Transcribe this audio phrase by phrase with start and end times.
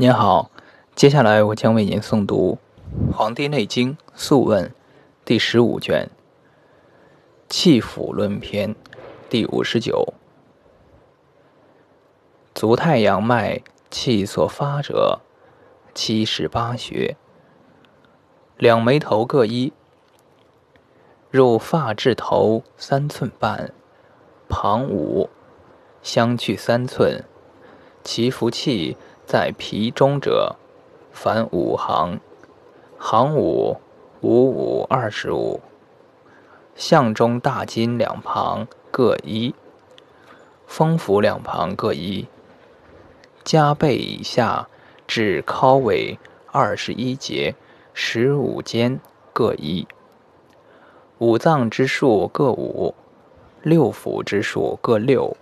[0.00, 0.52] 您好，
[0.94, 2.58] 接下来我将为您诵读
[3.12, 4.66] 《黄帝内经·素问》
[5.24, 6.08] 第十五卷
[7.48, 8.72] 《气府论篇》
[9.28, 10.14] 第五十九。
[12.54, 15.18] 足太阳脉气所发者，
[15.92, 17.16] 七十八穴，
[18.56, 19.72] 两眉头各一，
[21.28, 23.72] 入发至头三寸半，
[24.48, 25.28] 旁五，
[26.04, 27.24] 相去三寸，
[28.04, 28.96] 其服气。
[29.28, 30.56] 在皮中者，
[31.12, 32.18] 凡五行，
[32.96, 33.76] 行五
[34.22, 35.60] 五五二十五。
[36.74, 39.54] 象中大筋两旁各一，
[40.66, 42.26] 风府两旁各一。
[43.44, 44.66] 加背以下
[45.06, 46.18] 至尻尾
[46.50, 47.54] 二十一节，
[47.92, 48.98] 十五间
[49.34, 49.86] 各一。
[51.18, 52.94] 五脏之数各五，
[53.60, 55.36] 六腑之数各六。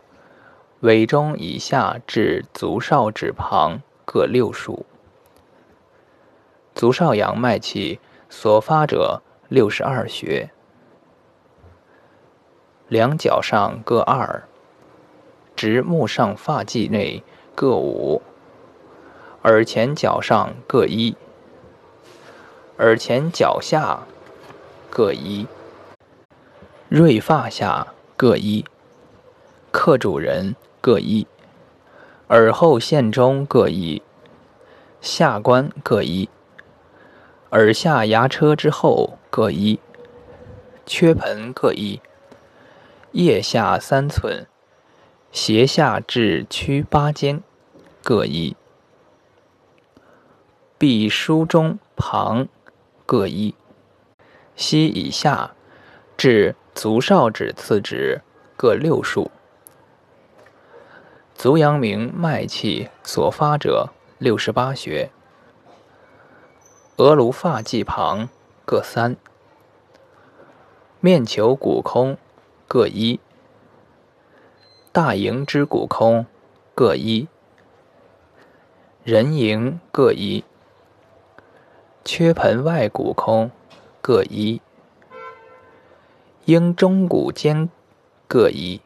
[0.80, 4.84] 尾中以下至足少指旁各六数。
[6.74, 10.50] 足少阳脉气所发者六十二穴，
[12.88, 14.44] 两脚上各二，
[15.54, 17.22] 直目上发际内
[17.54, 18.20] 各五，
[19.44, 21.16] 耳前脚上各一，
[22.76, 24.00] 耳前脚下
[24.90, 25.46] 各一，
[26.90, 28.66] 锐发下各一，
[29.76, 30.56] 客主人。
[30.80, 31.26] 各一，
[32.28, 34.00] 耳后线中各一，
[35.00, 36.30] 下关各一，
[37.50, 39.80] 耳下牙车之后各一，
[40.86, 42.00] 缺盆各一，
[43.12, 44.46] 腋下三寸，
[45.32, 47.42] 斜下至屈八间
[48.02, 48.56] 各一，
[50.78, 52.46] 臂书中旁
[53.04, 53.56] 各一，
[54.54, 55.50] 膝以下
[56.16, 58.22] 至足少指次指
[58.56, 59.32] 各六数。
[61.38, 65.10] 足阳明脉气所发者六十八穴，
[66.96, 68.30] 额颅发际旁
[68.64, 69.16] 各三，
[70.98, 72.16] 面球骨空
[72.66, 73.20] 各一，
[74.92, 76.24] 大营之骨空
[76.74, 77.28] 各一，
[79.04, 80.42] 人营各一，
[82.02, 83.50] 缺盆外骨空
[84.00, 84.62] 各一，
[86.46, 87.68] 应中骨间
[88.26, 88.80] 各一。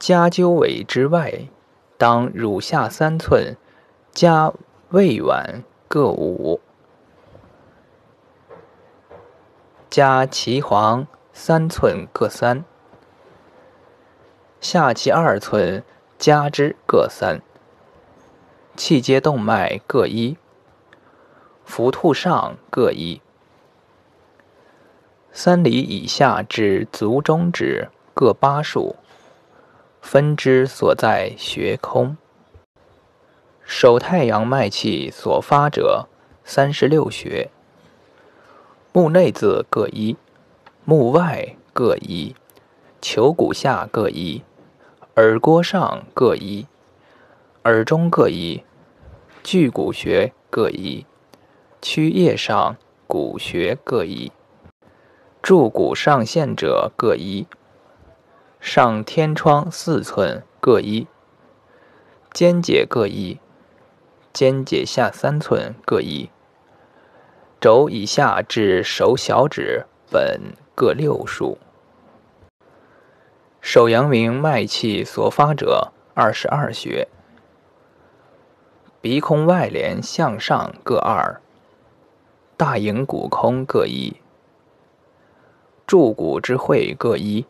[0.00, 1.48] 加鸠尾之外，
[1.98, 3.58] 当乳下三寸，
[4.12, 4.50] 加
[4.88, 6.58] 胃脘各五，
[9.90, 12.64] 加脐黄三寸各三，
[14.58, 15.84] 下脐二寸
[16.18, 17.42] 加之各三，
[18.74, 20.38] 气街动脉各一，
[21.66, 23.20] 浮兔上各一，
[25.30, 28.96] 三里以下至足中指各八数。
[30.00, 32.16] 分支所在穴空，
[33.62, 36.08] 手太阳脉气所发者
[36.42, 37.50] 三十六穴，
[38.92, 40.16] 目内字各一，
[40.84, 42.34] 目外各一，
[43.00, 44.42] 球骨下各一，
[45.14, 46.66] 耳郭上各一，
[47.64, 48.64] 耳中各一，
[49.44, 51.06] 巨骨穴各一，
[51.80, 54.32] 曲腋上骨穴各一，
[55.40, 57.46] 柱骨上陷者各一。
[58.60, 61.06] 上天窗四寸各一，
[62.30, 63.40] 肩胛各一，
[64.34, 66.28] 肩胛下三寸各一，
[67.58, 71.56] 肘以下至手小指本各六数。
[73.62, 77.08] 手阳明脉气所发者二十二穴，
[79.00, 81.40] 鼻孔外连向上各二，
[82.58, 84.20] 大迎骨空各一，
[85.86, 87.46] 柱骨之会各一。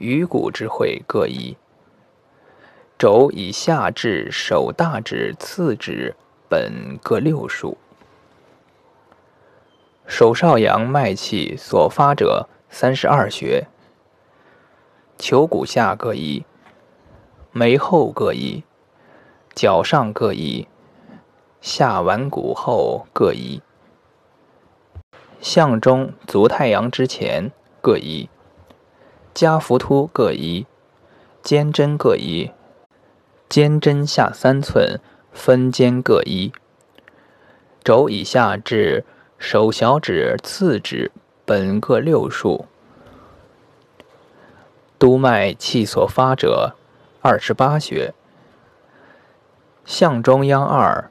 [0.00, 1.58] 鱼骨之会各一，
[2.98, 6.16] 肘以下至手大指次指
[6.48, 7.76] 本各六数。
[10.06, 13.66] 手少阳脉气所发者三十二穴，
[15.18, 16.46] 球骨下各一，
[17.52, 18.64] 眉后各一，
[19.54, 20.66] 脚上各一，
[21.60, 23.60] 下腕骨后各一，
[25.42, 28.30] 项中足太阳之前各一。
[29.32, 30.66] 加浮突各一，
[31.42, 32.50] 肩针各一，
[33.48, 35.00] 肩针下三寸
[35.32, 36.52] 分肩各一，
[37.82, 39.04] 肘以下至
[39.38, 41.12] 手小指次指
[41.44, 42.66] 本各六数。
[44.98, 46.74] 督脉气所发者
[47.22, 48.12] 二十八穴，
[49.86, 51.10] 向中央二，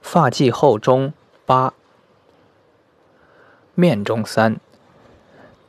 [0.00, 1.12] 发际后中
[1.44, 1.74] 八，
[3.74, 4.60] 面中三。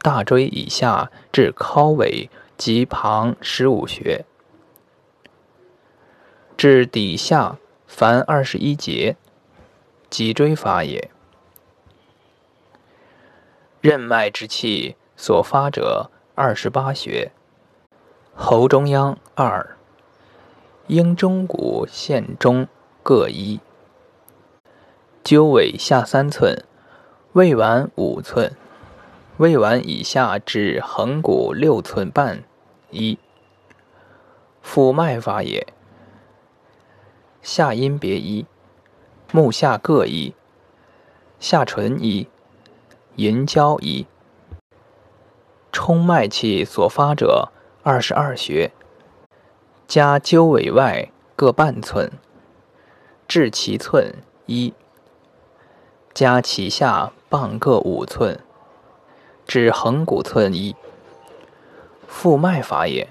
[0.02, 4.26] 大椎以下至尻尾及旁十五穴，
[6.58, 9.16] 至底下凡二十一节，
[10.10, 11.12] 脊椎发也。
[13.80, 17.32] 任脉之气所发者二十八穴，
[18.36, 19.76] 喉中央二，
[20.88, 22.68] 应中骨线中
[23.04, 23.60] 各一，
[25.24, 26.64] 鸠尾下三寸，
[27.34, 28.56] 胃脘五寸，
[29.42, 32.44] 胃脘以下至横骨六寸半
[32.92, 33.18] 一。
[34.62, 35.66] 腹脉发也，
[37.42, 38.46] 下阴别一，
[39.32, 40.36] 目下各一，
[41.40, 42.28] 下唇一。
[43.16, 44.06] 银交一，
[45.72, 47.50] 冲脉气所发者
[47.82, 48.72] 二十二穴，
[49.88, 52.12] 加鸠尾外各半寸，
[53.28, 54.14] 至其寸
[54.46, 54.76] 一，
[56.14, 58.40] 加其下半各五寸，
[59.54, 60.78] 至横骨寸一。
[62.08, 63.10] 复脉法也，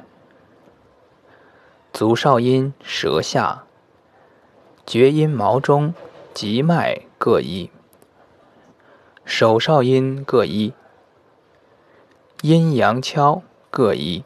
[1.93, 3.67] 足少阴舌下，
[4.87, 5.93] 厥阴毛中
[6.33, 7.71] 极脉各一。
[9.27, 10.73] 手少阴各一，
[12.41, 14.25] 阴阳跷各一。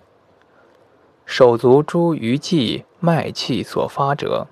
[1.26, 4.46] 手足诸余际脉气所发者，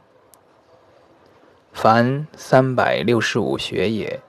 [1.73, 4.21] 凡三百六十五穴也。